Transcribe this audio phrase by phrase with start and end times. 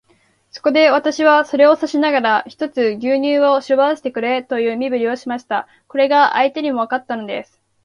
[0.49, 5.67] そこで、私はそれを指さしながら、ひとつ牛乳をしぼらせてくれという身振りをしました。
[5.87, 7.61] これが相手にもわかったのです。